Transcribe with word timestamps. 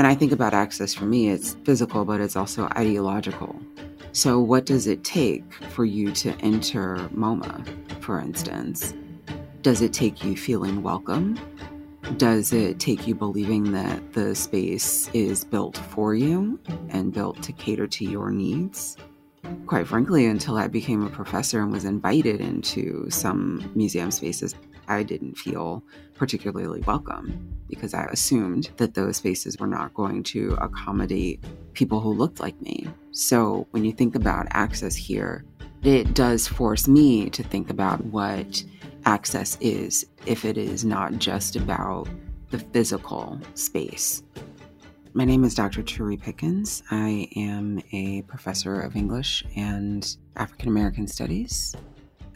When 0.00 0.06
I 0.06 0.14
think 0.14 0.32
about 0.32 0.54
access 0.54 0.94
for 0.94 1.04
me, 1.04 1.28
it's 1.28 1.56
physical, 1.62 2.06
but 2.06 2.22
it's 2.22 2.34
also 2.34 2.70
ideological. 2.74 3.54
So, 4.12 4.40
what 4.40 4.64
does 4.64 4.86
it 4.86 5.04
take 5.04 5.52
for 5.52 5.84
you 5.84 6.10
to 6.12 6.32
enter 6.40 6.96
MoMA, 7.14 8.02
for 8.02 8.18
instance? 8.18 8.94
Does 9.60 9.82
it 9.82 9.92
take 9.92 10.24
you 10.24 10.38
feeling 10.38 10.82
welcome? 10.82 11.38
Does 12.16 12.54
it 12.54 12.80
take 12.80 13.06
you 13.06 13.14
believing 13.14 13.72
that 13.72 14.14
the 14.14 14.34
space 14.34 15.10
is 15.12 15.44
built 15.44 15.76
for 15.76 16.14
you 16.14 16.58
and 16.88 17.12
built 17.12 17.42
to 17.42 17.52
cater 17.52 17.86
to 17.88 18.06
your 18.06 18.30
needs? 18.30 18.96
Quite 19.66 19.86
frankly, 19.86 20.24
until 20.24 20.56
I 20.56 20.68
became 20.68 21.04
a 21.04 21.10
professor 21.10 21.60
and 21.60 21.70
was 21.70 21.84
invited 21.84 22.40
into 22.40 23.10
some 23.10 23.70
museum 23.74 24.10
spaces, 24.10 24.54
I 24.90 25.04
didn't 25.04 25.38
feel 25.38 25.84
particularly 26.14 26.80
welcome 26.80 27.56
because 27.68 27.94
I 27.94 28.06
assumed 28.06 28.70
that 28.78 28.94
those 28.94 29.18
spaces 29.18 29.56
were 29.56 29.68
not 29.68 29.94
going 29.94 30.24
to 30.24 30.58
accommodate 30.60 31.44
people 31.74 32.00
who 32.00 32.12
looked 32.12 32.40
like 32.40 32.60
me. 32.60 32.88
So 33.12 33.68
when 33.70 33.84
you 33.84 33.92
think 33.92 34.16
about 34.16 34.48
access 34.50 34.96
here, 34.96 35.44
it 35.84 36.12
does 36.14 36.48
force 36.48 36.88
me 36.88 37.30
to 37.30 37.42
think 37.44 37.70
about 37.70 38.04
what 38.06 38.64
access 39.04 39.56
is 39.60 40.04
if 40.26 40.44
it 40.44 40.58
is 40.58 40.84
not 40.84 41.14
just 41.18 41.54
about 41.54 42.08
the 42.50 42.58
physical 42.58 43.40
space. 43.54 44.24
My 45.12 45.24
name 45.24 45.44
is 45.44 45.54
Dr. 45.54 45.82
Therí 45.84 46.20
Pickens. 46.20 46.82
I 46.90 47.28
am 47.36 47.80
a 47.92 48.22
professor 48.22 48.80
of 48.80 48.96
English 48.96 49.44
and 49.54 50.16
African 50.34 50.68
American 50.68 51.06
Studies. 51.06 51.76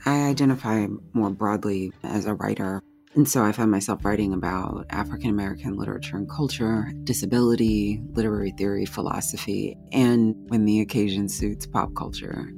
I 0.06 0.28
identify 0.28 0.86
more 1.12 1.30
broadly 1.30 1.92
as 2.02 2.26
a 2.26 2.34
writer, 2.34 2.82
and 3.14 3.28
so 3.28 3.42
I 3.42 3.52
find 3.52 3.70
myself 3.70 4.04
writing 4.04 4.32
about 4.34 4.86
African 4.90 5.30
American 5.30 5.76
literature 5.76 6.16
and 6.16 6.28
culture, 6.28 6.92
disability, 7.04 8.02
literary 8.12 8.50
theory, 8.52 8.84
philosophy, 8.84 9.78
and 9.92 10.34
when 10.48 10.64
the 10.64 10.80
occasion 10.80 11.28
suits, 11.28 11.66
pop 11.66 11.94
culture. 11.94 12.50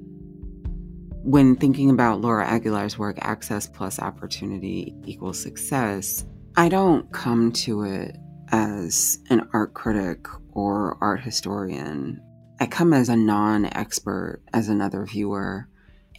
When 1.22 1.56
thinking 1.56 1.90
about 1.90 2.20
Laura 2.20 2.46
Aguilar's 2.46 2.98
work, 2.98 3.18
Access 3.20 3.68
plus 3.68 3.98
Opportunity 3.98 4.94
equals 5.04 5.40
Success, 5.40 6.24
I 6.56 6.68
don't 6.68 7.12
come 7.12 7.52
to 7.52 7.82
it 7.82 8.16
as 8.50 9.18
an 9.28 9.48
art 9.52 9.74
critic 9.74 10.26
or 10.52 10.96
art 11.00 11.20
historian. 11.20 12.20
I 12.60 12.66
come 12.66 12.92
as 12.92 13.08
a 13.08 13.16
non 13.16 13.66
expert, 13.66 14.42
as 14.54 14.68
another 14.68 15.04
viewer. 15.04 15.68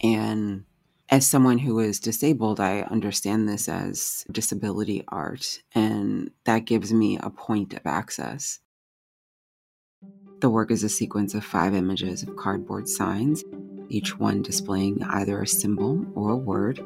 And 0.02 0.64
as 1.08 1.28
someone 1.28 1.58
who 1.58 1.78
is 1.78 2.00
disabled, 2.00 2.60
I 2.60 2.82
understand 2.82 3.48
this 3.48 3.68
as 3.68 4.24
disability 4.30 5.04
art, 5.08 5.62
and 5.74 6.30
that 6.44 6.66
gives 6.66 6.92
me 6.92 7.18
a 7.18 7.30
point 7.30 7.72
of 7.74 7.86
access. 7.86 8.60
The 10.40 10.50
work 10.50 10.70
is 10.70 10.84
a 10.84 10.88
sequence 10.88 11.34
of 11.34 11.44
five 11.44 11.74
images 11.74 12.22
of 12.22 12.36
cardboard 12.36 12.88
signs 12.88 13.42
each 13.90 14.18
one 14.18 14.42
displaying 14.42 15.02
either 15.02 15.40
a 15.40 15.46
symbol 15.46 16.04
or 16.14 16.30
a 16.30 16.36
word. 16.36 16.80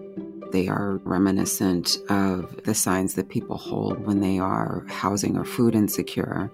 They 0.52 0.68
are 0.68 0.98
reminiscent 0.98 1.98
of 2.08 2.62
the 2.64 2.74
signs 2.74 3.14
that 3.14 3.28
people 3.28 3.56
hold 3.56 4.06
when 4.06 4.20
they 4.20 4.38
are 4.38 4.84
housing 4.88 5.36
or 5.36 5.44
food 5.44 5.74
insecure. 5.74 6.50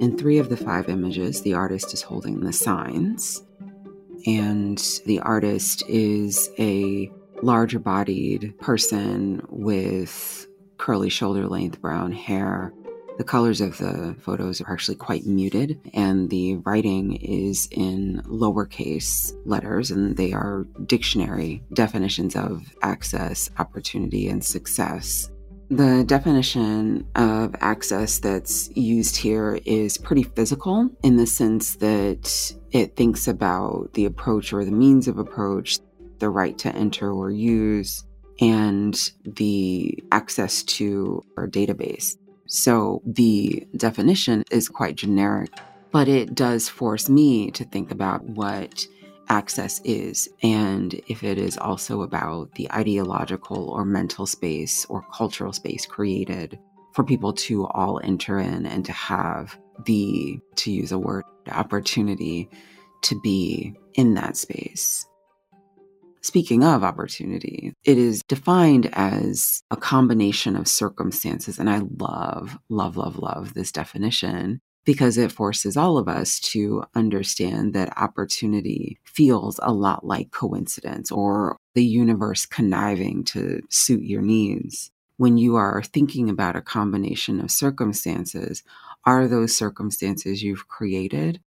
In 0.00 0.16
three 0.16 0.38
of 0.38 0.48
the 0.48 0.56
five 0.56 0.88
images, 0.88 1.42
the 1.42 1.54
artist 1.54 1.94
is 1.94 2.02
holding 2.02 2.40
the 2.40 2.52
signs, 2.52 3.42
and 4.26 5.00
the 5.06 5.20
artist 5.20 5.82
is 5.88 6.50
a 6.58 7.10
larger 7.42 7.78
bodied 7.78 8.58
person 8.60 9.42
with 9.48 10.46
curly 10.78 11.10
shoulder 11.10 11.46
length 11.46 11.80
brown 11.80 12.12
hair 12.12 12.72
the 13.16 13.24
colors 13.24 13.62
of 13.62 13.78
the 13.78 14.14
photos 14.20 14.60
are 14.60 14.70
actually 14.70 14.96
quite 14.96 15.24
muted, 15.24 15.80
and 15.94 16.28
the 16.28 16.56
writing 16.56 17.16
is 17.16 17.66
in 17.70 18.20
lowercase 18.26 19.32
letters, 19.46 19.90
and 19.90 20.18
they 20.18 20.34
are 20.34 20.66
dictionary 20.84 21.62
definitions 21.72 22.36
of 22.36 22.74
access, 22.82 23.48
opportunity, 23.58 24.28
and 24.28 24.44
success. 24.44 25.30
The 25.68 26.04
definition 26.06 27.08
of 27.16 27.56
access 27.60 28.20
that's 28.20 28.70
used 28.76 29.16
here 29.16 29.58
is 29.64 29.98
pretty 29.98 30.22
physical 30.22 30.88
in 31.02 31.16
the 31.16 31.26
sense 31.26 31.74
that 31.76 32.54
it 32.70 32.94
thinks 32.94 33.26
about 33.26 33.92
the 33.94 34.04
approach 34.04 34.52
or 34.52 34.64
the 34.64 34.70
means 34.70 35.08
of 35.08 35.18
approach, 35.18 35.80
the 36.20 36.30
right 36.30 36.56
to 36.58 36.72
enter 36.72 37.10
or 37.12 37.32
use, 37.32 38.04
and 38.40 39.10
the 39.24 40.04
access 40.12 40.62
to 40.62 41.24
our 41.36 41.48
database. 41.48 42.16
So 42.46 43.02
the 43.04 43.66
definition 43.76 44.44
is 44.52 44.68
quite 44.68 44.94
generic, 44.94 45.50
but 45.90 46.06
it 46.06 46.36
does 46.36 46.68
force 46.68 47.08
me 47.08 47.50
to 47.50 47.64
think 47.64 47.90
about 47.90 48.22
what 48.24 48.86
access 49.28 49.80
is 49.84 50.28
and 50.42 50.94
if 51.08 51.22
it 51.22 51.38
is 51.38 51.58
also 51.58 52.02
about 52.02 52.52
the 52.54 52.70
ideological 52.72 53.70
or 53.70 53.84
mental 53.84 54.26
space 54.26 54.84
or 54.86 55.04
cultural 55.12 55.52
space 55.52 55.86
created 55.86 56.58
for 56.92 57.04
people 57.04 57.32
to 57.32 57.66
all 57.66 58.00
enter 58.02 58.38
in 58.38 58.64
and 58.66 58.84
to 58.86 58.92
have 58.92 59.58
the, 59.84 60.38
to 60.56 60.70
use 60.70 60.92
a 60.92 60.98
word, 60.98 61.24
opportunity 61.52 62.48
to 63.02 63.20
be 63.20 63.74
in 63.94 64.14
that 64.14 64.36
space. 64.36 65.06
Speaking 66.22 66.64
of 66.64 66.82
opportunity, 66.82 67.72
it 67.84 67.98
is 67.98 68.22
defined 68.26 68.90
as 68.94 69.62
a 69.70 69.76
combination 69.76 70.56
of 70.56 70.66
circumstances. 70.66 71.58
And 71.58 71.70
I 71.70 71.82
love, 72.00 72.58
love, 72.68 72.96
love, 72.96 73.18
love 73.18 73.54
this 73.54 73.70
definition 73.70 74.60
because 74.86 75.18
it 75.18 75.30
forces 75.30 75.76
all 75.76 75.98
of 75.98 76.08
us 76.08 76.40
to 76.40 76.84
understand 76.94 77.74
that 77.74 77.92
opportunity 77.98 78.98
feels 79.04 79.60
a 79.62 79.72
lot 79.72 80.06
like 80.06 80.30
coincidence 80.30 81.12
or 81.12 81.58
the 81.74 81.84
universe 81.84 82.46
conniving 82.46 83.24
to 83.24 83.60
suit 83.68 84.02
your 84.02 84.22
needs. 84.22 84.90
When 85.18 85.36
you 85.36 85.56
are 85.56 85.82
thinking 85.82 86.30
about 86.30 86.56
a 86.56 86.62
combination 86.62 87.40
of 87.40 87.50
circumstances, 87.50 88.62
are 89.04 89.28
those 89.28 89.54
circumstances 89.54 90.42
you've 90.42 90.68
created? 90.68 91.40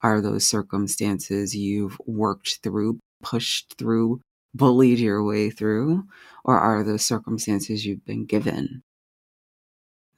Are 0.00 0.20
those 0.20 0.46
circumstances 0.46 1.54
you've 1.54 1.96
worked 2.06 2.58
through 2.62 2.98
pushed 3.22 3.74
through, 3.78 4.20
bullied 4.54 4.98
your 4.98 5.24
way 5.24 5.48
through, 5.48 6.04
or 6.44 6.58
are 6.58 6.82
those 6.82 7.06
circumstances 7.06 7.86
you've 7.86 8.04
been 8.04 8.26
given? 8.26 8.82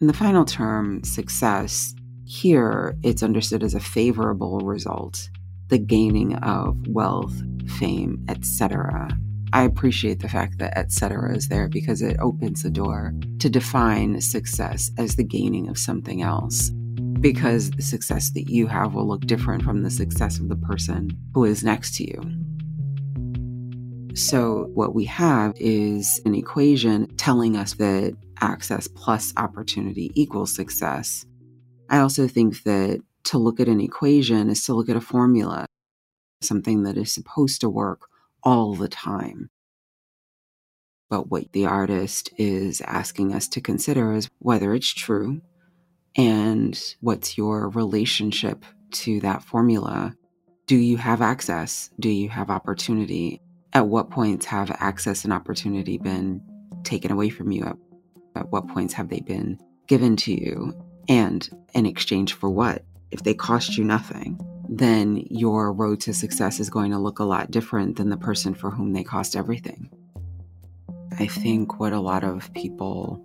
In 0.00 0.09
the 0.09 0.12
final 0.12 0.44
term, 0.44 1.04
success, 1.04 1.94
here 2.25 2.97
it's 3.03 3.23
understood 3.23 3.62
as 3.62 3.75
a 3.75 3.81
favorable 3.81 4.59
result, 4.61 5.29
the 5.69 5.79
gaining 5.79 6.37
of 6.37 6.87
wealth, 6.87 7.35
fame, 7.79 8.25
etc. 8.29 9.09
I 9.53 9.62
appreciate 9.62 10.21
the 10.21 10.29
fact 10.29 10.59
that 10.59 10.77
etc. 10.77 11.37
is 11.37 11.49
there 11.49 11.69
because 11.69 12.03
it 12.03 12.19
opens 12.19 12.62
the 12.62 12.71
door 12.71 13.15
to 13.39 13.49
define 13.49 14.21
success 14.21 14.91
as 14.99 15.17
the 15.17 15.25
gaining 15.25 15.69
of 15.69 15.79
something 15.79 16.23
else. 16.23 16.71
Because 17.21 17.71
the 17.71 17.83
success 17.83 18.31
that 18.33 18.51
you 18.51 18.67
have 18.67 18.95
will 18.95 19.06
look 19.06 19.27
different 19.27 19.62
from 19.62 19.83
the 19.83 19.91
success 19.91 20.39
of 20.39 20.49
the 20.49 20.56
person 20.56 21.11
who 21.35 21.45
is 21.45 21.62
next 21.62 21.95
to 21.97 22.05
you. 22.05 22.21
So, 24.17 24.71
what 24.75 24.95
we 24.95 25.05
have 25.06 25.55
is 25.56 26.21
an 26.25 26.35
equation 26.35 27.06
telling 27.17 27.56
us 27.56 27.75
that 27.75 28.17
access 28.41 28.89
plus 28.89 29.33
opportunity 29.37 30.11
equals 30.15 30.55
success. 30.55 31.25
I 31.89 31.99
also 31.99 32.27
think 32.27 32.62
that 32.65 33.00
to 33.25 33.39
look 33.39 33.61
at 33.61 33.69
an 33.69 33.81
equation 33.81 34.50
is 34.50 34.65
to 34.67 34.75
look 34.75 34.89
at 34.89 34.97
a 34.97 35.00
formula, 35.00 35.67
something 36.41 36.83
that 36.84 36.97
is 36.97 37.12
supposed 37.12 37.61
to 37.61 37.69
work 37.69 38.09
all 38.43 38.75
the 38.75 38.89
time. 38.89 39.50
But 41.11 41.31
what 41.31 41.53
the 41.53 41.67
artist 41.67 42.31
is 42.39 42.81
asking 42.81 43.34
us 43.34 43.49
to 43.49 43.61
consider 43.61 44.12
is 44.12 44.29
whether 44.38 44.75
it's 44.75 44.93
true 44.93 45.41
and 46.17 46.79
what's 47.00 47.37
your 47.37 47.69
relationship 47.70 48.64
to 48.93 49.20
that 49.20 49.43
formula. 49.43 50.14
Do 50.67 50.76
you 50.76 50.97
have 50.97 51.20
access? 51.20 51.91
Do 52.00 52.08
you 52.08 52.29
have 52.31 52.50
opportunity? 52.50 53.41
At 53.73 53.88
what 53.88 54.11
points 54.11 54.47
have 54.47 54.70
access 54.79 55.25
and 55.25 55.32
opportunity 55.32 55.99
been 55.99 56.41
taken 56.85 57.11
away 57.11 57.29
from 57.29 57.50
you? 57.50 57.64
At, 57.64 57.76
at 58.37 58.50
what 58.50 58.69
points 58.69 58.94
have 58.94 59.08
they 59.08 59.20
been 59.20 59.58
given 59.87 60.17
to 60.17 60.32
you? 60.32 60.75
And 61.09 61.49
in 61.75 61.87
exchange 61.87 62.33
for 62.35 62.51
what? 62.51 62.85
If 63.11 63.23
they 63.23 63.35
cost 63.35 63.77
you 63.77 63.85
nothing, 63.85 64.41
then 64.69 65.27
your 65.31 65.73
road 65.73 66.01
to 66.01 66.15
success 66.15 66.59
is 66.59 66.71
going 66.71 66.91
to 66.91 66.99
look 66.99 67.19
a 67.19 67.25
lot 67.25 67.51
different 67.51 67.97
than 67.97 68.09
the 68.09 68.17
person 68.17 68.55
for 68.55 68.71
whom 68.71 68.93
they 68.93 69.05
cost 69.05 69.37
everything. 69.37 69.91
I 71.19 71.27
think 71.27 71.79
what 71.79 71.93
a 71.93 72.01
lot 72.01 72.25
of 72.25 72.53
people 72.55 73.25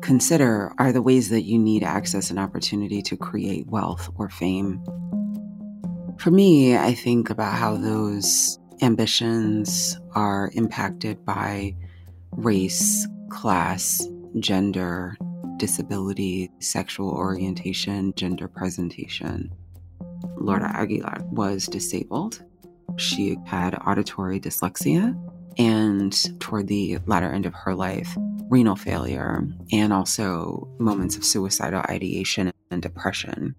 consider 0.00 0.72
are 0.78 0.92
the 0.92 1.02
ways 1.02 1.28
that 1.28 1.42
you 1.42 1.58
need 1.58 1.84
access 1.84 2.30
and 2.30 2.38
opportunity 2.38 3.02
to 3.02 3.16
create 3.16 3.66
wealth 3.68 4.10
or 4.16 4.28
fame. 4.28 4.82
For 6.18 6.30
me, 6.30 6.76
I 6.76 6.94
think 6.94 7.30
about 7.30 7.54
how 7.54 7.76
those 7.76 8.58
ambitions 8.80 9.98
are 10.14 10.50
impacted 10.54 11.24
by 11.24 11.76
race, 12.32 13.06
class, 13.30 14.06
gender, 14.38 15.16
disability, 15.62 16.50
sexual 16.58 17.10
orientation, 17.10 18.12
gender 18.16 18.48
presentation. 18.48 19.54
Laura 20.36 20.68
Aguilar 20.74 21.18
was 21.30 21.66
disabled. 21.66 22.42
She 22.96 23.36
had 23.46 23.78
auditory 23.86 24.40
dyslexia 24.40 25.16
and 25.58 26.40
toward 26.40 26.66
the 26.66 26.98
latter 27.06 27.30
end 27.32 27.46
of 27.46 27.54
her 27.54 27.76
life, 27.76 28.12
renal 28.50 28.74
failure 28.74 29.46
and 29.70 29.92
also 29.92 30.68
moments 30.80 31.16
of 31.16 31.24
suicidal 31.24 31.82
ideation 31.88 32.50
and 32.72 32.82
depression. 32.82 33.54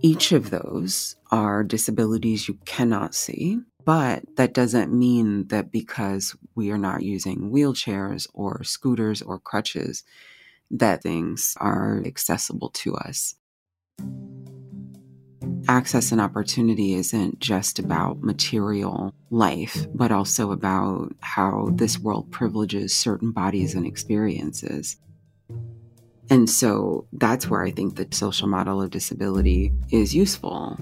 Each 0.00 0.32
of 0.32 0.48
those 0.48 1.16
are 1.30 1.62
disabilities 1.62 2.48
you 2.48 2.54
cannot 2.64 3.14
see, 3.14 3.58
but 3.84 4.22
that 4.36 4.54
doesn't 4.54 4.90
mean 4.90 5.48
that 5.48 5.70
because 5.70 6.34
we 6.54 6.70
are 6.70 6.78
not 6.78 7.02
using 7.02 7.50
wheelchairs 7.50 8.26
or 8.32 8.64
scooters 8.64 9.20
or 9.20 9.38
crutches, 9.38 10.02
that 10.70 11.02
things 11.02 11.54
are 11.60 12.02
accessible 12.04 12.70
to 12.70 12.94
us 12.96 13.34
access 15.70 16.10
and 16.10 16.20
opportunity 16.20 16.94
isn't 16.94 17.38
just 17.38 17.78
about 17.78 18.20
material 18.22 19.14
life, 19.30 19.86
but 19.94 20.10
also 20.10 20.50
about 20.50 21.12
how 21.20 21.68
this 21.74 21.96
world 21.96 22.28
privileges 22.32 22.92
certain 22.92 23.30
bodies 23.30 23.76
and 23.76 23.86
experiences. 23.86 24.96
And 26.30 26.48
so 26.48 27.08
that's 27.12 27.50
where 27.50 27.64
I 27.64 27.72
think 27.72 27.96
the 27.96 28.06
social 28.12 28.46
model 28.46 28.80
of 28.80 28.90
disability 28.90 29.72
is 29.90 30.14
useful. 30.14 30.78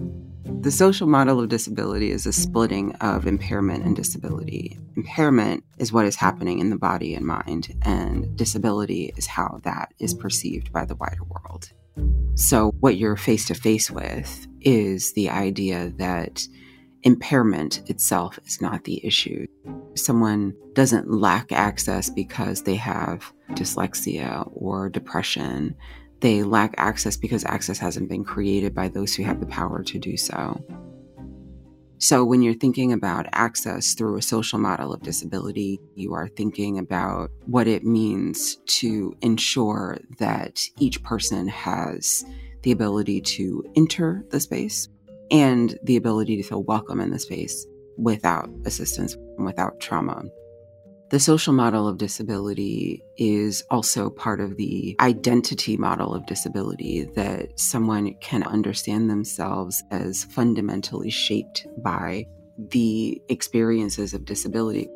The 0.61 0.71
social 0.71 1.07
model 1.07 1.41
of 1.41 1.49
disability 1.49 2.11
is 2.11 2.27
a 2.27 2.33
splitting 2.33 2.95
of 2.97 3.27
impairment 3.27 3.85
and 3.85 3.97
disability. 3.97 4.79
Impairment 4.97 5.65
is 5.79 5.93
what 5.93 6.05
is 6.05 6.17
happening 6.17 6.59
in 6.59 6.69
the 6.69 6.77
body 6.77 7.15
and 7.15 7.25
mind, 7.25 7.75
and 7.83 8.37
disability 8.37 9.13
is 9.17 9.27
how 9.27 9.61
that 9.65 9.95
is 9.99 10.13
perceived 10.15 10.71
by 10.71 10.85
the 10.85 10.97
wider 10.97 11.25
world. 11.25 11.71
So, 12.35 12.73
what 12.81 12.97
you're 12.97 13.17
face 13.17 13.47
to 13.47 13.55
face 13.55 13.91
with 13.91 14.47
is 14.61 15.13
the 15.15 15.31
idea 15.31 15.93
that 15.97 16.43
impairment 17.03 17.89
itself 17.89 18.39
is 18.45 18.61
not 18.61 18.85
the 18.85 19.05
issue. 19.05 19.47
Someone 19.99 20.55
doesn't 20.75 21.11
lack 21.11 21.53
access 21.53 22.09
because 22.09 22.63
they 22.63 22.77
have 22.77 23.33
dyslexia 23.51 24.49
or 24.55 24.89
depression. 24.89 25.75
They 26.21 26.43
lack 26.43 26.75
access 26.79 27.17
because 27.17 27.45
access 27.45 27.79
hasn't 27.79 28.09
been 28.09 28.25
created 28.25 28.75
by 28.75 28.89
those 28.89 29.15
who 29.15 29.25
have 29.25 29.41
the 29.41 29.47
power 29.47 29.83
to 29.83 29.99
do 29.99 30.17
so. 30.17 30.65
So, 32.01 32.25
when 32.25 32.43
you're 32.43 32.55
thinking 32.55 32.93
about 32.93 33.27
access 33.33 33.95
through 33.95 34.19
a 34.19 34.23
social 34.23 34.61
model 34.61 34.93
of 34.93 35.03
disability, 35.03 35.81
you 35.97 36.15
are 36.15 36.29
thinking 36.29 36.79
about 36.79 37.31
what 37.47 37.67
it 37.67 37.85
means 37.85 38.57
to 38.67 39.17
ensure 39.21 39.99
that 40.21 40.61
each 40.79 41.03
person 41.03 41.49
has 41.49 42.25
the 42.63 42.71
ability 42.71 43.21
to 43.21 43.65
enter 43.75 44.25
the 44.31 44.39
space 44.39 44.89
and 45.33 45.77
the 45.83 45.97
ability 45.97 46.37
to 46.37 46.43
feel 46.45 46.63
welcome 46.63 47.01
in 47.01 47.11
the 47.11 47.19
space 47.19 47.67
without 47.99 48.49
assistance, 48.65 49.15
and 49.37 49.45
without 49.45 49.79
trauma. 49.81 50.25
The 51.11 51.19
social 51.19 51.55
model 51.55 51.89
of 51.89 51.97
disability 51.97 53.03
is 53.17 53.65
also 53.71 54.11
part 54.11 54.41
of 54.41 54.59
the 54.59 54.95
identity 55.01 55.79
model 55.79 56.15
of 56.15 56.27
disability 56.27 57.05
that 57.17 57.59
someone 57.59 58.15
can 58.21 58.43
understand 58.43 59.09
themselves 59.09 59.83
as 59.91 60.25
fundamentally 60.25 61.09
shaped 61.09 61.67
by 61.79 62.27
the 62.59 63.23
experiences 63.31 64.13
of 64.13 64.27
disability, 64.27 64.87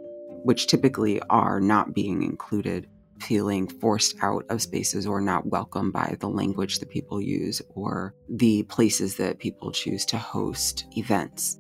which 0.43 0.67
typically 0.67 1.19
are 1.31 1.61
not 1.61 1.95
being 1.95 2.23
included, 2.23 2.89
feeling 3.21 3.67
forced 3.67 4.15
out 4.21 4.45
of 4.51 4.61
spaces 4.61 5.07
or 5.07 5.23
not 5.23 5.47
welcome 5.47 5.91
by 5.91 6.17
the 6.21 6.29
language 6.29 6.79
that 6.81 6.91
people 6.91 7.23
use 7.23 7.63
or 7.75 8.15
the 8.29 8.65
places 8.65 9.17
that 9.17 9.39
people 9.39 9.73
choose 9.73 10.05
to 10.05 10.19
host 10.19 10.85
events. 10.95 11.59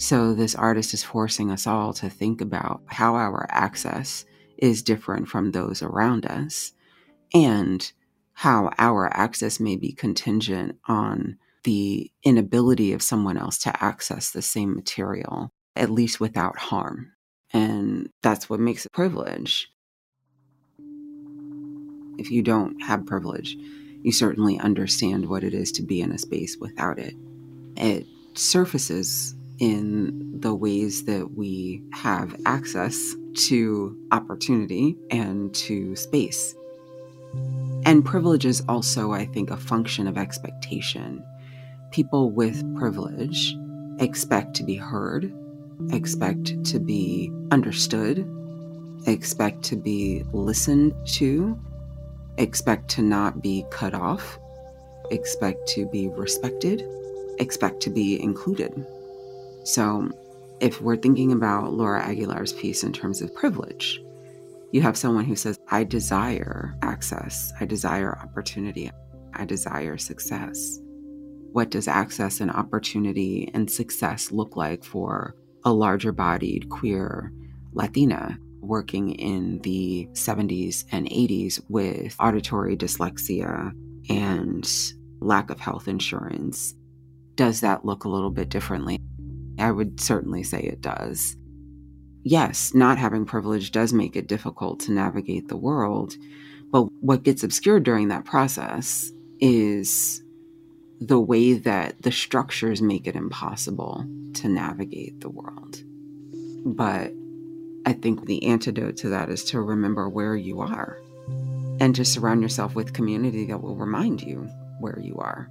So, 0.00 0.32
this 0.32 0.54
artist 0.54 0.94
is 0.94 1.04
forcing 1.04 1.50
us 1.50 1.66
all 1.66 1.92
to 1.92 2.08
think 2.08 2.40
about 2.40 2.80
how 2.86 3.16
our 3.16 3.46
access 3.50 4.24
is 4.56 4.82
different 4.82 5.28
from 5.28 5.50
those 5.50 5.82
around 5.82 6.24
us 6.24 6.72
and 7.34 7.92
how 8.32 8.70
our 8.78 9.14
access 9.14 9.60
may 9.60 9.76
be 9.76 9.92
contingent 9.92 10.78
on 10.88 11.36
the 11.64 12.10
inability 12.22 12.94
of 12.94 13.02
someone 13.02 13.36
else 13.36 13.58
to 13.58 13.84
access 13.84 14.30
the 14.30 14.40
same 14.40 14.74
material, 14.74 15.52
at 15.76 15.90
least 15.90 16.18
without 16.18 16.56
harm. 16.56 17.12
And 17.52 18.08
that's 18.22 18.48
what 18.48 18.58
makes 18.58 18.86
it 18.86 18.92
privilege. 18.92 19.70
If 22.16 22.30
you 22.30 22.40
don't 22.40 22.80
have 22.84 23.04
privilege, 23.04 23.54
you 24.02 24.12
certainly 24.12 24.58
understand 24.60 25.28
what 25.28 25.44
it 25.44 25.52
is 25.52 25.70
to 25.72 25.82
be 25.82 26.00
in 26.00 26.10
a 26.10 26.18
space 26.18 26.56
without 26.58 26.98
it. 26.98 27.12
It 27.76 28.06
surfaces 28.32 29.34
in 29.60 30.40
the 30.40 30.54
ways 30.54 31.04
that 31.04 31.36
we 31.36 31.82
have 31.92 32.34
access 32.46 33.14
to 33.34 33.96
opportunity 34.10 34.96
and 35.10 35.54
to 35.54 35.94
space. 35.94 36.54
And 37.84 38.04
privilege 38.04 38.46
is 38.46 38.62
also, 38.68 39.12
I 39.12 39.26
think, 39.26 39.50
a 39.50 39.56
function 39.56 40.08
of 40.08 40.18
expectation. 40.18 41.22
People 41.92 42.30
with 42.30 42.64
privilege 42.76 43.54
expect 43.98 44.54
to 44.56 44.64
be 44.64 44.76
heard, 44.76 45.32
expect 45.92 46.64
to 46.64 46.78
be 46.78 47.30
understood, 47.50 48.26
expect 49.06 49.62
to 49.64 49.76
be 49.76 50.24
listened 50.32 50.94
to, 51.14 51.58
expect 52.38 52.88
to 52.88 53.02
not 53.02 53.42
be 53.42 53.64
cut 53.70 53.94
off, 53.94 54.38
expect 55.10 55.68
to 55.68 55.86
be 55.86 56.08
respected, 56.08 56.82
expect 57.38 57.80
to 57.80 57.90
be 57.90 58.20
included. 58.22 58.86
So, 59.64 60.10
if 60.60 60.80
we're 60.80 60.96
thinking 60.96 61.32
about 61.32 61.72
Laura 61.72 62.02
Aguilar's 62.02 62.52
piece 62.52 62.82
in 62.84 62.92
terms 62.92 63.22
of 63.22 63.34
privilege, 63.34 64.00
you 64.72 64.82
have 64.82 64.96
someone 64.96 65.24
who 65.24 65.34
says, 65.36 65.58
I 65.68 65.84
desire 65.84 66.76
access, 66.82 67.52
I 67.60 67.64
desire 67.64 68.16
opportunity, 68.18 68.90
I 69.34 69.44
desire 69.44 69.98
success. 69.98 70.78
What 71.52 71.70
does 71.70 71.88
access 71.88 72.40
and 72.40 72.50
opportunity 72.50 73.50
and 73.52 73.68
success 73.70 74.30
look 74.30 74.56
like 74.56 74.84
for 74.84 75.34
a 75.64 75.72
larger 75.72 76.12
bodied 76.12 76.68
queer 76.68 77.32
Latina 77.72 78.38
working 78.60 79.10
in 79.12 79.58
the 79.62 80.08
70s 80.12 80.84
and 80.92 81.08
80s 81.08 81.60
with 81.68 82.14
auditory 82.20 82.76
dyslexia 82.76 83.72
and 84.08 84.92
lack 85.20 85.50
of 85.50 85.58
health 85.58 85.88
insurance? 85.88 86.74
Does 87.34 87.60
that 87.62 87.84
look 87.84 88.04
a 88.04 88.08
little 88.08 88.30
bit 88.30 88.48
differently? 88.48 88.99
I 89.70 89.72
would 89.72 90.00
certainly 90.00 90.42
say 90.42 90.62
it 90.62 90.80
does. 90.80 91.36
Yes, 92.24 92.74
not 92.74 92.98
having 92.98 93.24
privilege 93.24 93.70
does 93.70 93.92
make 93.92 94.16
it 94.16 94.26
difficult 94.26 94.80
to 94.80 94.92
navigate 94.92 95.46
the 95.46 95.56
world, 95.56 96.16
but 96.72 96.88
what 97.00 97.22
gets 97.22 97.44
obscured 97.44 97.84
during 97.84 98.08
that 98.08 98.24
process 98.24 99.12
is 99.38 100.24
the 101.00 101.20
way 101.20 101.52
that 101.52 102.02
the 102.02 102.10
structures 102.10 102.82
make 102.82 103.06
it 103.06 103.14
impossible 103.14 104.04
to 104.34 104.48
navigate 104.48 105.20
the 105.20 105.30
world. 105.30 105.84
But 106.66 107.12
I 107.86 107.92
think 107.92 108.26
the 108.26 108.46
antidote 108.46 108.96
to 108.98 109.08
that 109.10 109.30
is 109.30 109.44
to 109.44 109.60
remember 109.60 110.08
where 110.08 110.34
you 110.34 110.62
are 110.62 110.98
and 111.78 111.94
to 111.94 112.04
surround 112.04 112.42
yourself 112.42 112.74
with 112.74 112.92
community 112.92 113.46
that 113.46 113.62
will 113.62 113.76
remind 113.76 114.20
you 114.20 114.48
where 114.80 114.98
you 114.98 115.14
are. 115.18 115.48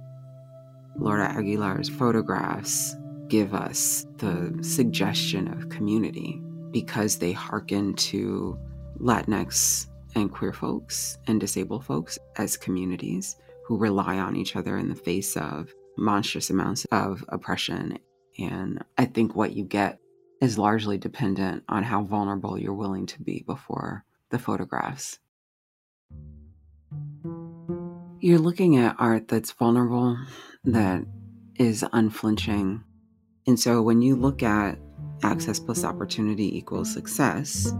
Laura 0.96 1.26
Aguilar's 1.34 1.88
photographs 1.88 2.94
give 3.30 3.54
us 3.54 4.06
the 4.16 4.58
suggestion 4.60 5.46
of 5.48 5.68
community 5.68 6.42
because 6.72 7.16
they 7.16 7.32
hearken 7.32 7.94
to 7.94 8.58
Latinx 8.98 9.86
and 10.16 10.32
queer 10.32 10.52
folks 10.52 11.16
and 11.28 11.40
disabled 11.40 11.84
folks 11.84 12.18
as 12.36 12.56
communities 12.56 13.36
who 13.64 13.78
rely 13.78 14.18
on 14.18 14.34
each 14.34 14.56
other 14.56 14.76
in 14.76 14.88
the 14.88 14.96
face 14.96 15.36
of 15.36 15.72
monstrous 15.96 16.50
amounts 16.50 16.84
of 16.86 17.24
oppression. 17.28 17.98
And 18.36 18.84
I 18.98 19.04
think 19.04 19.36
what 19.36 19.52
you 19.52 19.64
get 19.64 20.00
is 20.40 20.58
largely 20.58 20.98
dependent 20.98 21.62
on 21.68 21.84
how 21.84 22.02
vulnerable 22.02 22.58
you're 22.58 22.74
willing 22.74 23.06
to 23.06 23.22
be 23.22 23.44
before 23.46 24.04
the 24.30 24.40
photographs. 24.40 25.20
You're 28.18 28.38
looking 28.38 28.76
at 28.76 28.96
art 28.98 29.28
that's 29.28 29.52
vulnerable, 29.52 30.18
that 30.64 31.04
is 31.56 31.84
unflinching, 31.92 32.82
and 33.46 33.58
so 33.58 33.82
when 33.82 34.02
you 34.02 34.16
look 34.16 34.42
at 34.42 34.78
access 35.22 35.58
plus 35.58 35.84
opportunity 35.84 36.56
equals 36.56 36.92
success, 36.92 37.72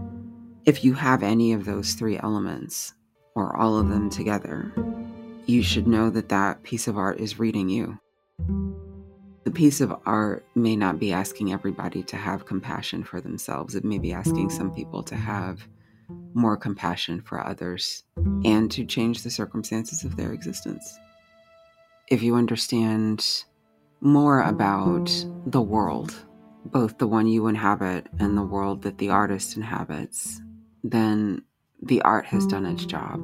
if 0.65 0.83
you 0.83 0.93
have 0.93 1.23
any 1.23 1.53
of 1.53 1.65
those 1.65 1.93
three 1.93 2.17
elements 2.17 2.93
or 3.35 3.55
all 3.55 3.77
of 3.77 3.89
them 3.89 4.09
together, 4.09 4.73
you 5.45 5.63
should 5.63 5.87
know 5.87 6.09
that 6.09 6.29
that 6.29 6.63
piece 6.63 6.87
of 6.87 6.97
art 6.97 7.19
is 7.19 7.39
reading 7.39 7.69
you. 7.69 7.97
The 9.43 9.51
piece 9.51 9.81
of 9.81 9.93
art 10.05 10.45
may 10.55 10.75
not 10.75 10.99
be 10.99 11.11
asking 11.11 11.51
everybody 11.51 12.03
to 12.03 12.15
have 12.15 12.45
compassion 12.45 13.03
for 13.03 13.19
themselves. 13.19 13.75
It 13.75 13.83
may 13.83 13.97
be 13.97 14.13
asking 14.13 14.51
some 14.51 14.71
people 14.73 15.01
to 15.03 15.15
have 15.15 15.67
more 16.33 16.55
compassion 16.55 17.21
for 17.21 17.45
others 17.45 18.03
and 18.45 18.71
to 18.71 18.85
change 18.85 19.23
the 19.23 19.29
circumstances 19.29 20.03
of 20.03 20.15
their 20.15 20.31
existence. 20.31 20.97
If 22.07 22.21
you 22.21 22.35
understand 22.35 23.43
more 24.01 24.41
about 24.41 25.09
the 25.45 25.61
world, 25.61 26.13
both 26.65 26.97
the 26.97 27.07
one 27.07 27.27
you 27.27 27.47
inhabit 27.47 28.07
and 28.19 28.37
the 28.37 28.43
world 28.43 28.81
that 28.81 28.97
the 28.97 29.09
artist 29.09 29.55
inhabits, 29.55 30.41
then 30.83 31.43
the 31.81 32.01
art 32.01 32.25
has 32.25 32.45
done 32.47 32.65
its 32.65 32.85
job 32.85 33.21